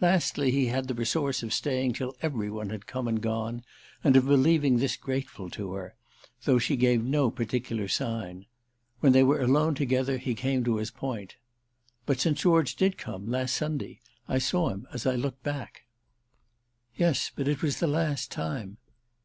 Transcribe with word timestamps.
Lastly, 0.00 0.52
he 0.52 0.66
had 0.66 0.86
the 0.86 0.94
resource 0.94 1.42
of 1.42 1.52
staying 1.52 1.94
till 1.94 2.14
every 2.22 2.48
one 2.48 2.70
had 2.70 2.86
come 2.86 3.08
and 3.08 3.20
gone 3.20 3.64
and 4.04 4.14
of 4.14 4.26
believing 4.26 4.76
this 4.76 4.96
grateful 4.96 5.50
to 5.50 5.72
her, 5.72 5.96
though 6.44 6.60
she 6.60 6.76
gave 6.76 7.02
no 7.02 7.32
particular 7.32 7.88
sign. 7.88 8.46
When 9.00 9.10
they 9.12 9.24
were 9.24 9.40
alone 9.40 9.74
together 9.74 10.18
he 10.18 10.36
came 10.36 10.62
to 10.62 10.76
his 10.76 10.92
point. 10.92 11.34
"But 12.06 12.20
St. 12.20 12.38
George 12.38 12.76
did 12.76 12.96
come—last 12.96 13.56
Sunday. 13.56 13.98
I 14.28 14.38
saw 14.38 14.68
him 14.68 14.86
as 14.92 15.04
I 15.04 15.16
looked 15.16 15.42
back." 15.42 15.82
"Yes; 16.94 17.32
but 17.34 17.48
it 17.48 17.60
was 17.60 17.80
the 17.80 17.88
last 17.88 18.30
time." 18.30 18.76